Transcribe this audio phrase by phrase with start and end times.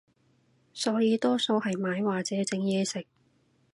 [0.73, 3.05] 所以多數係買或者整嘢食